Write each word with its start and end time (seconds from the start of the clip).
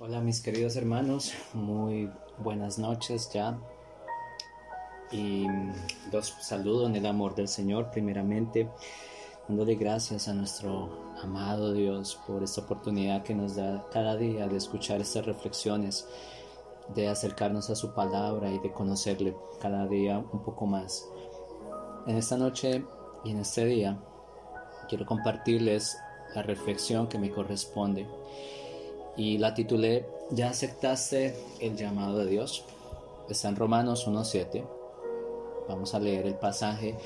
Hola 0.00 0.20
mis 0.20 0.40
queridos 0.40 0.76
hermanos, 0.76 1.34
muy 1.54 2.08
buenas 2.38 2.78
noches 2.78 3.32
ya. 3.32 3.58
Y 5.10 5.44
los 6.12 6.28
saludo 6.40 6.86
en 6.86 6.94
el 6.94 7.04
amor 7.04 7.34
del 7.34 7.48
Señor 7.48 7.90
primeramente, 7.90 8.70
dándole 9.48 9.74
gracias 9.74 10.28
a 10.28 10.34
nuestro 10.34 10.88
amado 11.20 11.72
Dios 11.72 12.16
por 12.28 12.44
esta 12.44 12.60
oportunidad 12.60 13.24
que 13.24 13.34
nos 13.34 13.56
da 13.56 13.88
cada 13.90 14.16
día 14.16 14.46
de 14.46 14.58
escuchar 14.58 15.00
estas 15.00 15.26
reflexiones, 15.26 16.06
de 16.94 17.08
acercarnos 17.08 17.68
a 17.68 17.74
su 17.74 17.92
palabra 17.92 18.52
y 18.52 18.60
de 18.60 18.70
conocerle 18.70 19.34
cada 19.60 19.88
día 19.88 20.18
un 20.18 20.44
poco 20.44 20.64
más. 20.64 21.08
En 22.06 22.16
esta 22.16 22.36
noche 22.36 22.84
y 23.24 23.32
en 23.32 23.40
este 23.40 23.64
día 23.64 23.98
quiero 24.88 25.04
compartirles 25.04 25.98
la 26.36 26.42
reflexión 26.42 27.08
que 27.08 27.18
me 27.18 27.32
corresponde 27.32 28.06
y 29.18 29.36
la 29.36 29.52
titulé 29.52 30.08
¿Ya 30.30 30.48
aceptaste 30.48 31.36
el 31.60 31.76
llamado 31.76 32.18
de 32.18 32.26
Dios? 32.26 32.64
Está 33.28 33.48
en 33.48 33.56
Romanos 33.56 34.06
1.7. 34.06 34.64
Vamos 35.68 35.94
a 35.94 35.98
leer 35.98 36.26
el 36.26 36.34
pasaje 36.34 36.96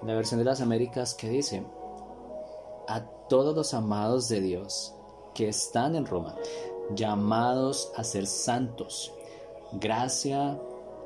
en 0.00 0.08
la 0.08 0.14
versión 0.14 0.38
de 0.38 0.44
las 0.44 0.60
Américas 0.60 1.14
que 1.14 1.28
dice, 1.28 1.62
a 2.86 3.04
todos 3.28 3.54
los 3.54 3.74
amados 3.74 4.28
de 4.28 4.40
Dios 4.40 4.94
que 5.34 5.48
están 5.48 5.96
en 5.96 6.06
Roma, 6.06 6.36
llamados 6.94 7.90
a 7.96 8.04
ser 8.04 8.26
santos, 8.26 9.12
gracia 9.72 10.58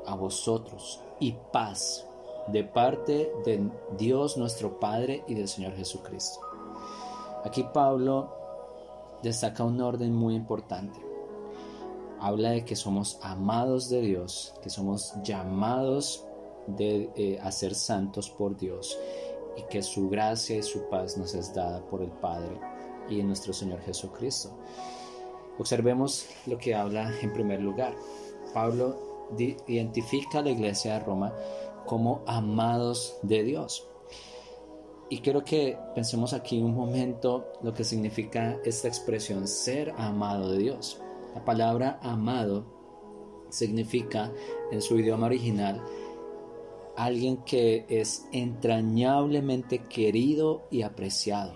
a 0.05 0.15
vosotros 0.15 1.01
y 1.19 1.33
paz 1.51 2.05
de 2.47 2.63
parte 2.63 3.31
de 3.45 3.69
Dios 3.97 4.37
nuestro 4.37 4.79
Padre 4.79 5.23
y 5.27 5.33
del 5.33 5.47
Señor 5.47 5.75
Jesucristo. 5.75 6.39
Aquí 7.43 7.65
Pablo 7.73 8.42
destaca 9.23 9.63
un 9.63 9.81
orden 9.81 10.13
muy 10.13 10.35
importante. 10.35 10.99
Habla 12.19 12.51
de 12.51 12.65
que 12.65 12.75
somos 12.75 13.17
amados 13.21 13.89
de 13.89 14.01
Dios, 14.01 14.53
que 14.61 14.69
somos 14.69 15.13
llamados 15.23 16.25
de, 16.67 17.09
eh, 17.15 17.39
a 17.41 17.51
ser 17.51 17.73
santos 17.73 18.29
por 18.29 18.55
Dios 18.55 18.97
y 19.57 19.63
que 19.63 19.81
su 19.81 20.09
gracia 20.09 20.57
y 20.57 20.63
su 20.63 20.87
paz 20.89 21.17
nos 21.17 21.33
es 21.33 21.53
dada 21.53 21.81
por 21.87 22.01
el 22.01 22.11
Padre 22.11 22.59
y 23.09 23.19
en 23.19 23.27
nuestro 23.27 23.53
Señor 23.53 23.81
Jesucristo. 23.81 24.51
Observemos 25.57 26.27
lo 26.45 26.57
que 26.57 26.75
habla 26.75 27.11
en 27.21 27.33
primer 27.33 27.61
lugar. 27.61 27.95
Pablo 28.53 28.97
identifica 29.67 30.39
a 30.39 30.41
la 30.43 30.51
iglesia 30.51 30.93
de 30.93 31.05
Roma 31.05 31.33
como 31.85 32.21
amados 32.25 33.17
de 33.21 33.43
Dios. 33.43 33.87
Y 35.13 35.19
quiero 35.19 35.45
que 35.45 35.77
pensemos 35.93 36.33
aquí 36.33 36.59
un 36.59 36.73
momento 36.73 37.53
lo 37.61 37.71
que 37.71 37.83
significa 37.83 38.57
esta 38.65 38.87
expresión 38.87 39.47
ser 39.47 39.93
amado 39.95 40.49
de 40.49 40.57
Dios. 40.57 40.99
La 41.35 41.45
palabra 41.45 41.99
amado 42.01 42.65
significa 43.49 44.31
en 44.71 44.81
su 44.81 44.97
idioma 44.97 45.27
original 45.27 45.83
alguien 46.97 47.37
que 47.43 47.85
es 47.89 48.25
entrañablemente 48.31 49.83
querido 49.83 50.63
y 50.71 50.81
apreciado, 50.81 51.53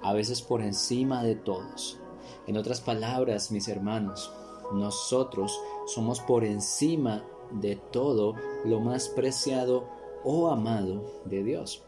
a 0.00 0.12
veces 0.12 0.40
por 0.40 0.62
encima 0.62 1.24
de 1.24 1.34
todos. 1.34 1.98
En 2.46 2.56
otras 2.56 2.80
palabras, 2.80 3.50
mis 3.50 3.66
hermanos, 3.66 4.32
nosotros 4.74 5.58
somos 5.86 6.20
por 6.20 6.44
encima 6.44 7.24
de 7.50 7.74
todo 7.74 8.36
lo 8.64 8.78
más 8.78 9.08
preciado 9.08 9.88
o 10.22 10.46
amado 10.46 11.02
de 11.24 11.42
Dios. 11.42 11.82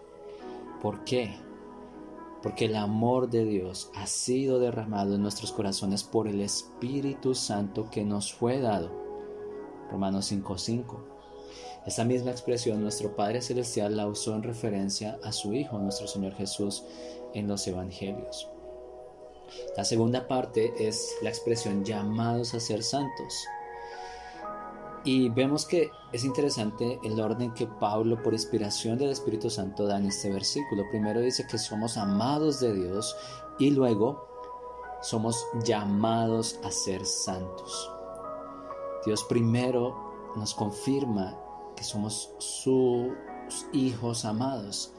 ¿Por 0.85 1.03
qué? 1.05 1.35
Porque 2.43 2.67
el 2.67 2.77
amor 2.77 3.31
de 3.31 3.47
Dios 3.47 3.91
ha 3.95 4.07
sido 4.07 4.59
derramado 4.59 5.15
en 5.15 5.23
nuestros 5.23 5.51
corazones 5.51 6.05
por 6.05 6.29
el 6.29 6.43
Espíritu 6.43 7.35
Santo 7.35 7.89
que 7.91 8.05
nos 8.05 8.35
fue 8.35 8.61
dado. 8.61 8.91
Romanos 9.91 10.31
5:5. 10.31 10.99
Esta 11.87 12.05
misma 12.05 12.33
expresión 12.33 12.83
nuestro 12.83 13.17
Padre 13.17 13.41
Celestial 13.41 13.97
la 13.97 14.07
usó 14.07 14.35
en 14.35 14.43
referencia 14.43 15.19
a 15.25 15.33
su 15.33 15.55
Hijo, 15.55 15.79
nuestro 15.79 16.07
Señor 16.07 16.35
Jesús, 16.35 16.85
en 17.33 17.49
los 17.49 17.67
Evangelios. 17.67 18.51
La 19.79 19.87
segunda 19.87 20.29
parte 20.29 20.75
es 20.79 21.17
la 21.23 21.31
expresión 21.31 21.83
llamados 21.83 22.53
a 22.53 22.61
ser 22.61 22.83
santos. 22.83 23.47
Y 25.05 25.29
vemos 25.29 25.67
que 25.67 25.91
es 26.13 26.25
interesante 26.25 26.99
el 27.05 27.21
orden 27.21 27.53
que 27.53 27.67
Pablo, 27.67 28.23
por 28.23 28.33
inspiración 28.33 28.97
del 28.97 29.11
Espíritu 29.11 29.51
Santo, 29.51 29.87
da 29.87 29.99
en 29.99 30.07
este 30.07 30.31
versículo. 30.33 30.85
Primero 30.91 31.21
dice 31.21 31.47
que 31.47 31.59
somos 31.59 31.99
amados 31.99 32.61
de 32.61 32.73
Dios 32.73 33.15
y 33.59 33.71
luego 33.71 34.27
somos 35.03 35.47
llamados 35.63 36.59
a 36.65 36.71
ser 36.71 37.05
santos. 37.05 37.91
Dios 39.05 39.23
primero 39.25 40.33
nos 40.37 40.55
confirma 40.55 41.39
que 41.77 41.85
somos 41.85 42.31
sus 42.39 43.13
hijos 43.75 44.25
amados, 44.25 44.93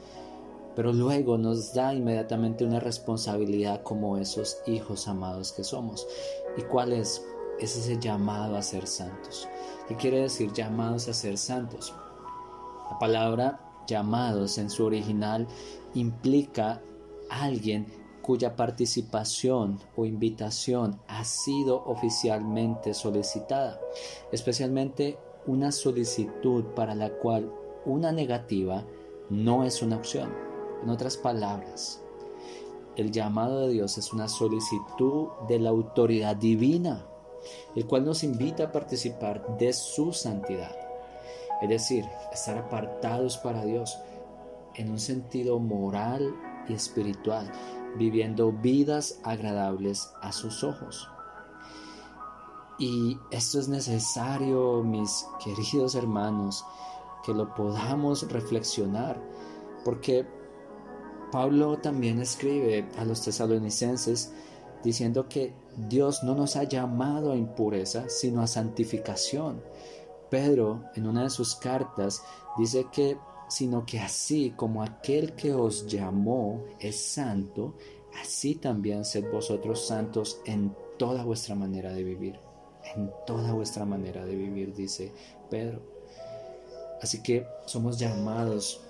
pero 0.76 0.92
luego 0.92 1.36
nos 1.36 1.74
da 1.74 1.92
inmediatamente 1.92 2.64
una 2.64 2.78
responsabilidad 2.78 3.82
como 3.82 4.18
esos 4.18 4.58
hijos 4.66 5.08
amados 5.08 5.52
que 5.52 5.64
somos. 5.64 6.06
¿Y 6.56 6.62
cuál 6.62 6.92
es? 6.92 7.24
Es 7.58 7.76
ese 7.76 7.98
llamado 7.98 8.56
a 8.56 8.62
ser 8.62 8.86
santos. 8.86 9.48
¿Qué 9.88 9.94
quiere 9.94 10.22
decir 10.22 10.52
llamados 10.52 11.06
a 11.06 11.14
ser 11.14 11.38
santos? 11.38 11.94
La 12.90 12.98
palabra 12.98 13.60
llamados 13.86 14.58
en 14.58 14.68
su 14.68 14.84
original 14.84 15.46
implica 15.94 16.82
alguien 17.30 17.86
cuya 18.20 18.56
participación 18.56 19.78
o 19.94 20.04
invitación 20.04 20.98
ha 21.06 21.22
sido 21.22 21.84
oficialmente 21.84 22.94
solicitada, 22.94 23.78
especialmente 24.32 25.18
una 25.46 25.70
solicitud 25.70 26.64
para 26.74 26.96
la 26.96 27.10
cual 27.10 27.52
una 27.84 28.10
negativa 28.10 28.84
no 29.30 29.62
es 29.62 29.82
una 29.82 29.98
opción. 29.98 30.34
En 30.82 30.90
otras 30.90 31.16
palabras, 31.16 32.02
el 32.96 33.12
llamado 33.12 33.60
de 33.60 33.74
Dios 33.74 33.98
es 33.98 34.12
una 34.12 34.26
solicitud 34.26 35.28
de 35.46 35.60
la 35.60 35.70
autoridad 35.70 36.34
divina 36.34 37.06
el 37.74 37.86
cual 37.86 38.04
nos 38.04 38.24
invita 38.24 38.64
a 38.64 38.72
participar 38.72 39.56
de 39.58 39.72
su 39.72 40.12
santidad. 40.12 40.74
Es 41.62 41.68
decir, 41.68 42.04
estar 42.32 42.58
apartados 42.58 43.38
para 43.38 43.64
Dios 43.64 43.98
en 44.74 44.90
un 44.90 44.98
sentido 44.98 45.58
moral 45.58 46.34
y 46.68 46.74
espiritual, 46.74 47.50
viviendo 47.96 48.52
vidas 48.52 49.20
agradables 49.24 50.10
a 50.20 50.32
sus 50.32 50.62
ojos. 50.62 51.08
Y 52.78 53.18
esto 53.30 53.58
es 53.58 53.68
necesario, 53.68 54.82
mis 54.82 55.26
queridos 55.42 55.94
hermanos, 55.94 56.64
que 57.24 57.32
lo 57.32 57.54
podamos 57.54 58.30
reflexionar, 58.30 59.18
porque 59.84 60.26
Pablo 61.32 61.78
también 61.78 62.20
escribe 62.20 62.86
a 62.98 63.04
los 63.04 63.22
tesalonicenses 63.22 64.32
diciendo 64.82 65.28
que 65.28 65.54
Dios 65.76 66.22
no 66.22 66.34
nos 66.34 66.56
ha 66.56 66.64
llamado 66.64 67.32
a 67.32 67.36
impureza, 67.36 68.08
sino 68.08 68.42
a 68.42 68.46
santificación. 68.46 69.62
Pedro, 70.30 70.84
en 70.94 71.06
una 71.06 71.24
de 71.24 71.30
sus 71.30 71.54
cartas, 71.54 72.22
dice 72.56 72.86
que, 72.92 73.18
sino 73.48 73.84
que 73.86 74.00
así 74.00 74.52
como 74.56 74.82
aquel 74.82 75.34
que 75.34 75.54
os 75.54 75.86
llamó 75.86 76.64
es 76.78 77.00
santo, 77.00 77.74
así 78.20 78.54
también 78.56 79.04
sed 79.04 79.30
vosotros 79.30 79.86
santos 79.86 80.40
en 80.46 80.74
toda 80.98 81.24
vuestra 81.24 81.54
manera 81.54 81.92
de 81.92 82.02
vivir. 82.02 82.38
En 82.94 83.10
toda 83.26 83.52
vuestra 83.52 83.84
manera 83.84 84.24
de 84.24 84.36
vivir, 84.36 84.74
dice 84.74 85.12
Pedro. 85.50 85.82
Así 87.02 87.22
que 87.22 87.46
somos 87.66 87.98
llamados 87.98 88.80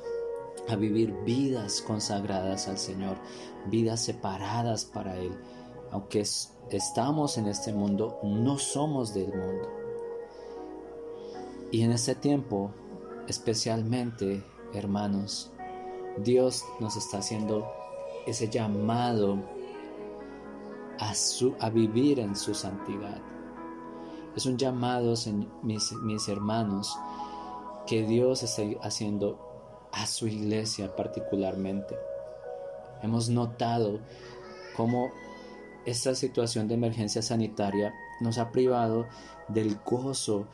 a 0.69 0.77
vivir 0.77 1.13
vidas 1.25 1.83
consagradas 1.83 2.69
al 2.69 2.79
Señor, 2.79 3.17
vidas 3.67 4.01
separadas 4.01 4.85
para 4.85 5.17
Él, 5.17 5.33
aunque 5.97 6.21
estamos 6.21 7.39
en 7.39 7.47
este 7.47 7.73
mundo, 7.73 8.19
no 8.23 8.59
somos 8.59 9.15
del 9.15 9.29
mundo. 9.29 9.67
Y 11.73 11.81
en 11.85 11.93
este 11.93 12.15
tiempo, 12.15 12.71
especialmente, 13.29 14.45
hermanos, 14.75 15.51
Dios 16.19 16.67
nos 16.81 16.99
está 16.99 17.19
haciendo 17.19 17.67
ese 18.27 18.51
llamado 18.51 19.39
a, 20.99 21.15
su, 21.15 21.55
a 21.61 21.71
vivir 21.71 22.21
en 22.21 22.37
su 22.37 22.55
santidad. 22.55 23.23
Es 24.37 24.45
un 24.45 24.59
llamado, 24.59 25.15
mis, 25.63 25.93
mis 25.93 26.29
hermanos, 26.29 26.95
que 27.87 28.03
Dios 28.03 28.43
está 28.43 28.65
haciendo 28.83 29.39
a 29.93 30.05
su 30.05 30.29
iglesia 30.29 30.95
particularmente. 30.95 31.97
Hemos 33.01 33.31
notado 33.31 34.01
cómo 34.77 35.11
esta 35.87 36.15
situación 36.15 36.67
de 36.69 36.75
emergencia 36.75 37.23
sanitaria 37.23 37.95
nos 38.21 38.39
ha 38.39 38.51
privado 38.51 39.07
del 39.49 39.79
gozo 39.85 40.47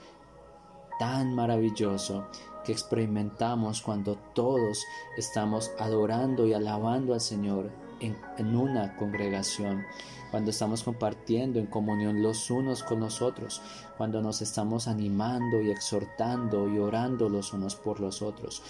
tan 0.99 1.34
maravilloso 1.34 2.26
que 2.64 2.73
experimentamos 2.73 3.81
cuando 3.82 4.17
todos 4.34 4.84
estamos 5.17 5.73
adorando 5.79 6.46
y 6.46 6.52
alabando 6.52 7.14
al 7.14 7.20
Señor 7.20 7.70
en, 8.00 8.56
una 8.56 8.96
congregación, 8.96 9.84
cuando 10.31 10.50
estamos 10.50 10.82
compartiendo 10.82 11.58
en 11.58 11.67
comunión 11.67 12.23
los 12.23 12.50
unos 12.50 12.82
con 12.82 13.00
los 13.00 13.23
otros, 13.23 13.62
cuando 13.96 14.20
nos 14.20 14.43
estamos 14.43 14.88
animando 14.88 15.62
y 15.62 15.70
exhortando 15.70 16.69
y 16.69 16.79
orando 16.79 17.29
los 17.29 17.52
unos 17.52 17.76
por 17.76 18.00
los 18.00 18.23
otros, 18.23 18.62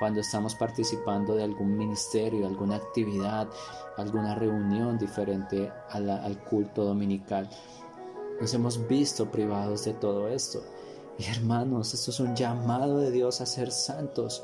cuando 0.00 0.22
estamos 0.22 0.54
participando 0.54 1.34
de 1.34 1.44
algún 1.44 1.76
ministerio, 1.76 2.46
alguna 2.46 2.76
actividad, 2.76 3.46
alguna 3.98 4.34
reunión 4.34 4.96
diferente 4.98 5.70
al 5.90 6.42
culto 6.44 6.84
dominical. 6.84 7.50
Nos 8.40 8.54
hemos 8.54 8.88
visto 8.88 9.30
privados 9.30 9.84
de 9.84 9.92
todo 9.92 10.26
esto. 10.28 10.62
Y 11.18 11.26
hermanos, 11.26 11.92
esto 11.92 12.12
es 12.12 12.18
un 12.20 12.34
llamado 12.34 12.98
de 12.98 13.10
Dios 13.10 13.42
a 13.42 13.46
ser 13.46 13.70
santos. 13.70 14.42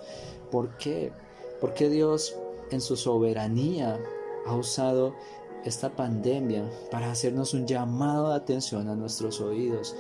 ¿Por 0.51 0.77
qué? 0.77 1.11
Porque 1.59 1.89
Dios 1.89 2.37
en 2.71 2.83
su 2.83 2.95
soberanía 2.95 3.99
ha 4.47 4.55
usado 4.55 5.15
esta 5.65 5.89
pandemia 5.89 6.71
para 6.91 7.11
hacernos 7.11 7.55
un 7.55 7.67
llamado 7.67 8.29
de 8.29 8.37
atención 8.37 8.89
a 8.91 8.95
nuestros 8.95 9.41
oídos 9.41 9.97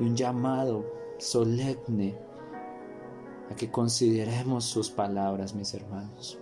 y 0.00 0.04
un 0.04 0.16
llamado 0.16 0.84
solemne 1.18 2.27
a 3.50 3.54
que 3.54 3.70
consideremos 3.70 4.64
sus 4.64 4.90
palabras, 4.90 5.54
mis 5.54 5.72
hermanos. 5.74 6.38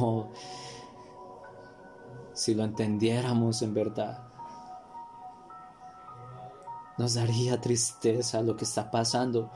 Oh, 0.00 0.26
si 2.32 2.54
lo 2.54 2.64
entendiéramos 2.64 3.62
en 3.62 3.74
verdad, 3.74 4.28
nos 6.98 7.14
daría 7.14 7.60
tristeza 7.60 8.42
lo 8.42 8.56
que 8.56 8.64
está 8.64 8.90
pasando, 8.90 9.50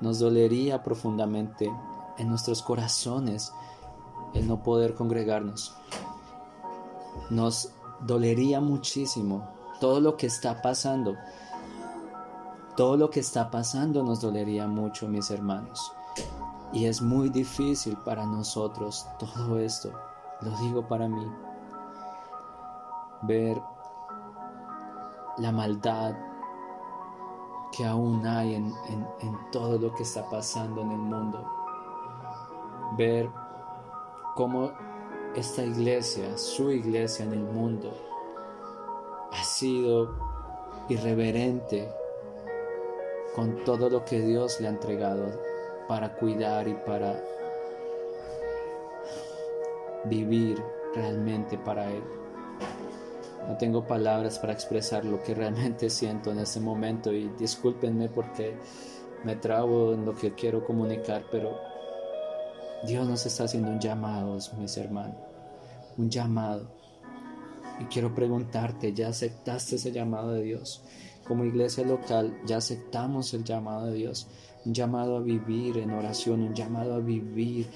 nos 0.00 0.18
dolería 0.18 0.82
profundamente 0.82 1.70
en 2.18 2.28
nuestros 2.28 2.62
corazones 2.62 3.52
el 4.34 4.46
no 4.46 4.62
poder 4.62 4.94
congregarnos. 4.94 5.74
Nos 7.30 7.72
dolería 8.00 8.60
muchísimo 8.60 9.48
todo 9.80 10.00
lo 10.00 10.16
que 10.16 10.26
está 10.26 10.60
pasando. 10.62 11.16
Todo 12.80 12.96
lo 12.96 13.10
que 13.10 13.20
está 13.20 13.50
pasando 13.50 14.02
nos 14.02 14.22
dolería 14.22 14.66
mucho, 14.66 15.06
mis 15.06 15.30
hermanos. 15.30 15.92
Y 16.72 16.86
es 16.86 17.02
muy 17.02 17.28
difícil 17.28 17.94
para 18.06 18.24
nosotros 18.24 19.06
todo 19.18 19.58
esto. 19.58 19.92
Lo 20.40 20.50
digo 20.62 20.88
para 20.88 21.06
mí. 21.06 21.30
Ver 23.20 23.60
la 25.36 25.52
maldad 25.52 26.14
que 27.76 27.84
aún 27.84 28.26
hay 28.26 28.54
en, 28.54 28.74
en 28.88 29.38
todo 29.52 29.78
lo 29.78 29.94
que 29.94 30.02
está 30.02 30.26
pasando 30.30 30.80
en 30.80 30.92
el 30.92 31.00
mundo. 31.00 31.46
Ver 32.96 33.28
cómo 34.36 34.70
esta 35.36 35.62
iglesia, 35.64 36.38
su 36.38 36.70
iglesia 36.70 37.26
en 37.26 37.34
el 37.34 37.44
mundo, 37.44 37.92
ha 39.32 39.44
sido 39.44 40.14
irreverente 40.88 41.99
con 43.34 43.64
todo 43.64 43.88
lo 43.88 44.04
que 44.04 44.20
Dios 44.20 44.60
le 44.60 44.68
ha 44.68 44.70
entregado 44.70 45.40
para 45.88 46.14
cuidar 46.14 46.68
y 46.68 46.74
para 46.74 47.22
vivir 50.04 50.62
realmente 50.94 51.58
para 51.58 51.90
Él. 51.90 52.02
No 53.48 53.56
tengo 53.56 53.86
palabras 53.86 54.38
para 54.38 54.52
expresar 54.52 55.04
lo 55.04 55.22
que 55.22 55.34
realmente 55.34 55.90
siento 55.90 56.30
en 56.30 56.40
este 56.40 56.60
momento 56.60 57.12
y 57.12 57.28
discúlpenme 57.38 58.08
porque 58.08 58.56
me 59.24 59.36
trabo 59.36 59.92
en 59.92 60.04
lo 60.04 60.14
que 60.14 60.34
quiero 60.34 60.64
comunicar, 60.64 61.24
pero 61.30 61.58
Dios 62.86 63.06
nos 63.06 63.26
está 63.26 63.44
haciendo 63.44 63.70
un 63.70 63.80
llamado, 63.80 64.38
mis 64.58 64.76
hermanos, 64.76 65.16
un 65.98 66.08
llamado. 66.08 66.70
Y 67.78 67.84
quiero 67.84 68.14
preguntarte, 68.14 68.92
¿ya 68.92 69.08
aceptaste 69.08 69.76
ese 69.76 69.92
llamado 69.92 70.32
de 70.32 70.42
Dios? 70.42 70.82
Como 71.30 71.44
iglesia 71.44 71.84
local, 71.84 72.36
ya 72.44 72.56
aceptamos 72.56 73.32
el 73.34 73.44
llamado 73.44 73.86
de 73.86 73.92
Dios, 73.92 74.26
un 74.66 74.74
llamado 74.74 75.16
a 75.16 75.20
vivir 75.20 75.78
en 75.78 75.92
oración, 75.92 76.42
un 76.42 76.54
llamado 76.54 76.94
a 76.94 76.98
vivir 76.98 77.68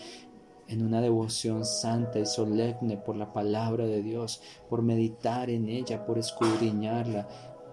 en 0.66 0.84
una 0.84 1.00
devoción 1.00 1.64
santa 1.64 2.18
y 2.18 2.26
solemne 2.26 2.96
por 2.96 3.14
la 3.14 3.32
palabra 3.32 3.86
de 3.86 4.02
Dios, 4.02 4.42
por 4.68 4.82
meditar 4.82 5.50
en 5.50 5.68
ella, 5.68 6.04
por 6.04 6.18
escudriñarla, 6.18 7.28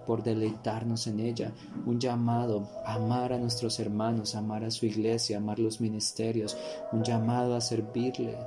por 0.05 0.21
deleitarnos 0.21 1.07
en 1.07 1.19
ella, 1.19 1.51
un 1.87 1.99
llamado 1.99 2.69
a 2.85 2.93
amar 2.93 3.33
a 3.33 3.39
nuestros 3.39 3.79
hermanos, 3.79 4.35
amar 4.35 4.63
a 4.63 4.69
su 4.69 4.85
iglesia, 4.85 5.37
amar 5.37 5.57
los 5.57 5.81
ministerios, 5.81 6.55
un 6.91 7.01
llamado 7.01 7.55
a 7.55 7.61
servirle, 7.61 8.37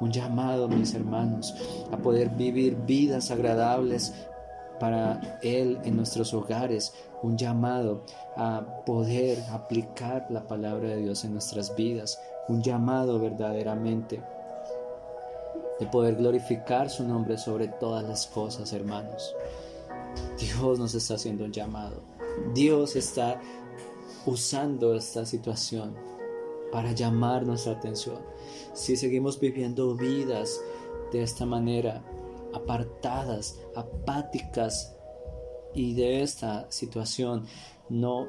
un 0.00 0.10
llamado, 0.10 0.68
mis 0.68 0.94
hermanos, 0.94 1.54
a 1.92 1.98
poder 1.98 2.30
vivir 2.30 2.78
vidas 2.86 3.30
agradables 3.30 4.14
para 4.78 5.38
Él 5.42 5.78
en 5.84 5.96
nuestros 5.96 6.34
hogares, 6.34 6.94
un 7.22 7.36
llamado 7.36 8.04
a 8.36 8.64
poder 8.86 9.38
aplicar 9.50 10.26
la 10.30 10.46
palabra 10.46 10.88
de 10.90 11.02
Dios 11.02 11.24
en 11.24 11.32
nuestras 11.32 11.74
vidas, 11.76 12.20
un 12.48 12.62
llamado 12.62 13.18
verdaderamente 13.18 14.22
de 15.78 15.86
poder 15.86 16.16
glorificar 16.16 16.90
su 16.90 17.04
nombre 17.06 17.38
sobre 17.38 17.68
todas 17.68 18.04
las 18.04 18.26
cosas, 18.26 18.72
hermanos. 18.72 19.34
Dios 20.38 20.78
nos 20.78 20.94
está 20.94 21.14
haciendo 21.14 21.44
un 21.44 21.52
llamado. 21.52 22.02
Dios 22.54 22.96
está 22.96 23.40
usando 24.26 24.94
esta 24.94 25.24
situación 25.24 25.94
para 26.72 26.92
llamar 26.92 27.46
nuestra 27.46 27.72
atención. 27.72 28.18
Si 28.74 28.96
seguimos 28.96 29.38
viviendo 29.40 29.94
vidas 29.94 30.60
de 31.12 31.22
esta 31.22 31.46
manera, 31.46 32.02
apartadas, 32.52 33.58
apáticas, 33.74 34.94
y 35.74 35.94
de 35.94 36.22
esta 36.22 36.70
situación 36.70 37.46
no 37.88 38.26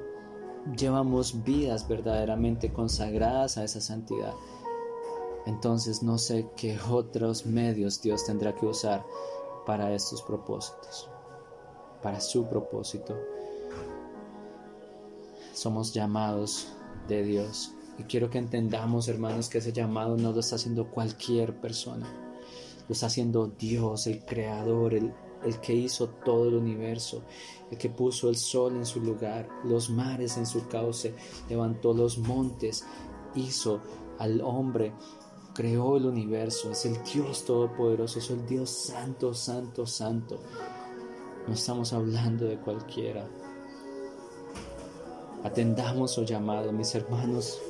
llevamos 0.77 1.44
vidas 1.44 1.88
verdaderamente 1.88 2.71
consagradas 2.74 3.57
a 3.57 3.63
esa 3.63 3.80
santidad, 3.81 4.33
entonces 5.45 6.04
no 6.04 6.18
sé 6.18 6.48
qué 6.57 6.77
otros 6.89 7.45
medios 7.45 8.01
Dios 8.01 8.25
tendrá 8.25 8.54
que 8.54 8.66
usar 8.66 9.06
para 9.66 9.94
estos 9.94 10.22
propósitos 10.22 11.10
para 12.01 12.19
su 12.19 12.45
propósito. 12.45 13.18
Somos 15.54 15.94
llamados 15.94 16.69
de 17.07 17.24
Dios. 17.24 17.74
Y 17.98 18.04
quiero 18.04 18.30
que 18.30 18.38
entendamos, 18.38 19.07
hermanos, 19.10 19.50
que 19.50 19.57
ese 19.57 19.74
llamado 19.74 20.15
no 20.15 20.31
lo 20.31 20.39
está 20.39 20.56
haciendo 20.56 20.89
cualquier 20.89 21.60
persona. 21.60 22.07
Lo 22.89 22.94
está 22.94 23.06
haciendo 23.06 23.47
Dios, 23.47 24.07
el 24.07 24.25
Creador, 24.25 24.95
el, 24.95 25.13
el 25.44 25.59
que 25.59 25.75
hizo 25.75 26.09
todo 26.09 26.47
el 26.47 26.56
universo, 26.56 27.21
el 27.69 27.77
que 27.77 27.89
puso 27.89 28.30
el 28.30 28.36
sol 28.36 28.75
en 28.77 28.86
su 28.86 29.00
lugar, 29.00 29.48
los 29.63 29.91
mares 29.91 30.38
en 30.38 30.48
su 30.48 30.67
cauce, 30.67 31.13
levantó 31.48 31.93
los 31.93 32.17
montes, 32.17 32.84
hizo 33.36 33.79
al 34.17 34.41
hombre, 34.41 34.91
creó 35.53 35.98
el 35.98 36.08
universo, 36.08 36.72
es 36.72 36.86
el 36.88 36.98
Dios 37.03 37.46
todopoderoso, 37.46 38.17
es 38.17 38.29
el 38.31 38.46
Dios 38.48 38.72
santo, 38.72 39.36
santo, 39.36 39.86
santo. 39.86 40.39
No 41.48 41.53
estamos 41.53 41.93
hablando 41.93 42.46
de 42.46 42.58
cualquiera. 42.58 43.29
Atendamos 45.43 46.12
su 46.12 46.24
llamado, 46.25 46.72
mis 46.72 46.93
hermanos. 46.96 47.62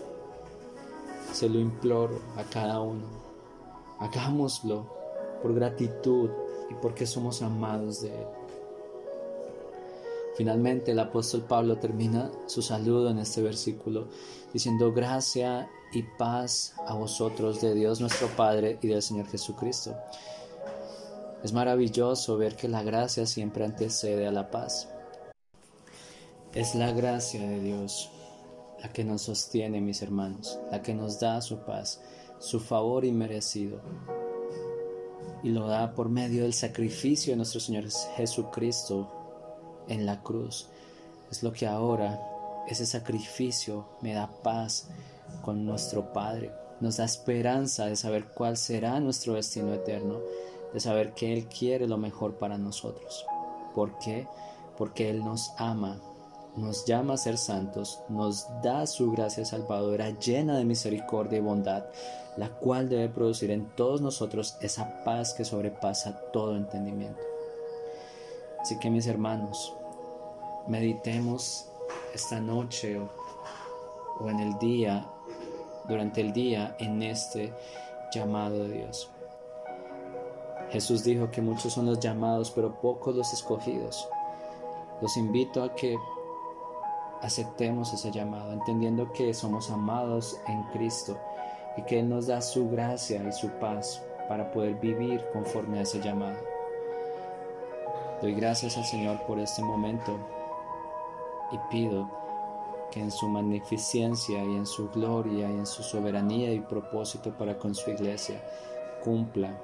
Se 1.34 1.48
lo 1.48 1.60
imploro 1.60 2.20
a 2.38 2.44
cada 2.44 2.80
uno. 2.80 3.06
Hagámoslo 4.00 4.99
por 5.42 5.54
gratitud 5.54 6.30
y 6.70 6.74
porque 6.76 7.06
somos 7.06 7.42
amados 7.42 8.02
de 8.02 8.10
Él. 8.10 8.28
Finalmente 10.36 10.92
el 10.92 11.00
apóstol 11.00 11.42
Pablo 11.42 11.78
termina 11.80 12.32
su 12.46 12.62
saludo 12.62 13.10
en 13.10 13.20
este 13.20 13.42
versículo 13.42 14.08
diciendo 14.54 14.94
gracia 14.94 15.70
y 15.92 16.04
paz 16.18 16.76
a 16.88 16.94
vosotros 16.94 17.60
de 17.62 17.74
Dios 17.74 18.00
nuestro 18.00 18.28
Padre 18.30 18.78
y 18.82 18.88
del 18.88 19.02
Señor 19.02 19.28
Jesucristo. 19.28 19.96
Es 21.44 21.54
maravilloso 21.54 22.38
ver 22.38 22.56
que 22.56 22.68
la 22.68 22.84
gracia 22.84 23.26
siempre 23.26 23.66
antecede 23.66 24.28
a 24.28 24.32
la 24.32 24.50
paz. 24.50 24.90
Es 26.54 26.76
la 26.76 26.92
gracia 26.92 27.42
de 27.42 27.60
Dios 27.60 28.10
la 28.82 28.92
que 28.94 29.04
nos 29.04 29.24
sostiene, 29.24 29.82
mis 29.82 30.02
hermanos, 30.02 30.60
la 30.72 30.82
que 30.82 30.94
nos 30.94 31.20
da 31.20 31.42
su 31.42 31.60
paz, 31.60 32.02
su 32.40 32.60
favor 32.60 33.04
inmerecido. 33.06 33.82
Y 35.44 35.50
lo 35.50 35.68
da 35.68 35.94
por 35.94 36.10
medio 36.10 36.44
del 36.44 36.54
sacrificio 36.54 37.32
de 37.34 37.38
nuestro 37.38 37.60
Señor 37.60 37.86
Jesucristo 38.16 39.10
en 39.88 40.06
la 40.06 40.22
cruz. 40.22 40.68
Es 41.32 41.44
lo 41.44 41.54
que 41.54 41.68
ahora 41.68 42.20
ese 42.68 42.86
sacrificio 42.86 43.86
me 44.02 44.14
da 44.14 44.28
paz 44.28 44.88
con 45.42 45.66
nuestro 45.66 46.12
Padre. 46.14 46.52
Nos 46.82 46.98
da 46.98 47.06
esperanza 47.06 47.86
de 47.86 47.96
saber 47.96 48.26
cuál 48.34 48.58
será 48.58 49.00
nuestro 49.00 49.34
destino 49.34 49.74
eterno 49.74 50.20
de 50.74 50.80
saber 50.80 51.14
que 51.14 51.34
Él 51.34 51.46
quiere 51.48 51.88
lo 51.88 51.98
mejor 51.98 52.36
para 52.36 52.58
nosotros. 52.58 53.26
¿Por 53.74 53.98
qué? 54.00 54.28
Porque 54.78 55.10
Él 55.10 55.24
nos 55.24 55.52
ama, 55.58 56.00
nos 56.60 56.86
llama 56.86 57.14
a 57.14 57.18
ser 57.18 57.38
santos, 57.38 58.02
nos 58.10 58.48
da 58.62 58.86
su 58.86 59.12
gracia 59.12 59.46
salvadora 59.46 60.12
llena 60.20 60.58
de 60.58 60.66
misericordia 60.66 61.40
y 61.40 61.42
bondad, 61.42 61.86
la 62.38 62.50
cual 62.50 62.90
debe 62.90 63.10
producir 63.10 63.52
en 63.52 63.68
todos 63.76 64.02
nosotros 64.02 64.58
esa 64.62 65.04
paz 65.04 65.34
que 65.34 65.46
sobrepasa 65.46 66.22
todo 66.32 66.56
entendimiento. 66.56 67.22
Así 68.60 68.78
que 68.78 68.90
mis 68.90 69.08
hermanos, 69.08 69.74
meditemos 70.68 71.66
esta 72.14 72.40
noche 72.40 73.00
o, 73.00 74.30
en 74.30 74.40
el 74.40 74.58
día, 74.60 75.10
durante 75.88 76.22
el 76.22 76.34
día, 76.34 76.76
en 76.80 77.02
este 77.02 77.54
llamado 78.14 78.64
de 78.64 78.80
Dios. 78.80 79.10
Jesús 80.72 81.04
dijo 81.04 81.32
que 81.32 81.42
muchos 81.42 81.74
son 81.74 81.88
los 81.88 82.00
llamados, 82.00 82.52
pero 82.52 82.80
pocos 82.80 83.16
los 83.16 83.34
escogidos. 83.34 84.08
Los 85.02 85.18
invito 85.18 85.64
a 85.64 85.74
que 85.74 85.98
aceptemos 87.22 87.94
ese 87.94 88.12
llamado, 88.12 88.54
entendiendo 88.54 89.12
que 89.12 89.34
somos 89.34 89.70
amados 89.70 90.40
en 90.48 90.64
Cristo 90.72 91.18
y 91.78 91.84
que 91.84 92.00
Él 92.00 92.10
nos 92.10 92.28
da 92.28 92.42
su 92.42 92.70
gracia 92.70 93.24
y 93.28 93.32
su 93.32 93.50
paz 93.60 94.02
para 94.28 94.52
poder 94.52 94.76
vivir 94.76 95.24
conforme 95.34 95.80
a 95.80 95.82
ese 95.82 96.00
llamado. 96.00 96.38
Doy 98.22 98.34
gracias 98.36 98.78
al 98.78 98.86
Señor 98.86 99.22
por 99.26 99.40
este 99.40 99.62
momento 99.62 100.18
y 101.52 101.58
pido 101.72 102.10
que 102.92 103.00
en 103.00 103.12
su 103.12 103.28
magnificencia 103.28 104.44
y 104.44 104.56
en 104.56 104.66
su 104.66 104.90
gloria 104.90 105.50
y 105.50 105.54
en 105.54 105.66
su 105.66 105.84
soberanía 105.84 106.52
y 106.52 106.60
propósito 106.60 107.32
para 107.38 107.58
con 107.58 107.76
su 107.76 107.92
iglesia 107.92 108.42
cumpla 109.04 109.58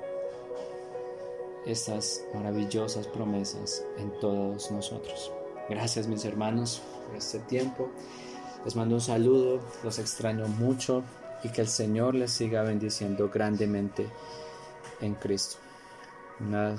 estas 1.65 2.23
maravillosas 2.33 3.07
promesas 3.07 3.83
en 3.97 4.11
todos 4.19 4.71
nosotros. 4.71 5.31
Gracias 5.69 6.07
mis 6.07 6.25
hermanos 6.25 6.81
por 7.07 7.15
este 7.15 7.39
tiempo. 7.39 7.89
Les 8.63 8.75
mando 8.75 8.95
un 8.95 9.01
saludo, 9.01 9.59
los 9.83 9.99
extraño 9.99 10.47
mucho 10.47 11.03
y 11.43 11.49
que 11.49 11.61
el 11.61 11.67
Señor 11.67 12.15
les 12.15 12.31
siga 12.31 12.61
bendiciendo 12.63 13.29
grandemente 13.33 14.07
en 15.01 15.15
Cristo. 15.15 15.57
Una 16.39 16.75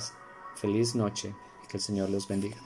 feliz 0.54 0.94
noche 0.94 1.34
y 1.64 1.66
que 1.68 1.76
el 1.78 1.82
Señor 1.82 2.10
los 2.10 2.28
bendiga. 2.28 2.56